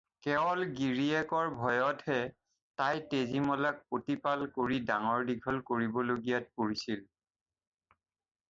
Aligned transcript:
কেৱল 0.25 0.59
গিৰিয়েকৰ 0.77 1.49
ভয়তহে 1.57 2.15
তাই 2.81 3.03
তেজীমলাক 3.11 3.77
প্ৰতিপাল 3.93 4.47
কৰি 4.57 4.81
ডাঙৰ 4.89 5.29
দীঘল 5.31 5.63
কৰিব 5.71 6.03
লগীয়াত 6.11 6.63
পৰিছিল। 6.63 7.05